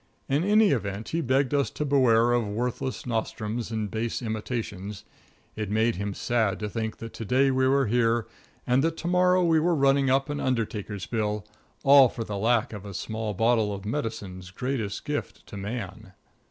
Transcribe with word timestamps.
In 0.27 0.43
any 0.43 0.71
event, 0.71 1.09
he 1.09 1.21
begged 1.21 1.53
us 1.53 1.69
to 1.69 1.85
beware 1.85 2.33
of 2.33 2.47
worthless 2.47 3.05
nostrums 3.05 3.69
and 3.69 3.91
base 3.91 4.19
imitations. 4.23 5.03
It 5.55 5.69
made 5.69 5.97
him 5.97 6.15
sad 6.15 6.57
to 6.61 6.69
think 6.69 6.97
that 6.97 7.13
to 7.13 7.23
day 7.23 7.51
we 7.51 7.67
were 7.67 7.85
here 7.85 8.25
and 8.65 8.83
that 8.83 8.97
to 8.97 9.07
morrow 9.07 9.43
we 9.43 9.59
were 9.59 9.75
running 9.75 10.09
up 10.09 10.27
an 10.31 10.39
undertaker's 10.39 11.05
bill, 11.05 11.45
all 11.83 12.09
for 12.09 12.23
the 12.23 12.39
lack 12.39 12.73
of 12.73 12.83
a 12.83 12.95
small 12.95 13.35
bottle 13.35 13.71
of 13.71 13.85
Medicine's 13.85 14.49
greatest 14.49 15.05
gift 15.05 15.45
to 15.45 15.55
Man. 15.55 16.13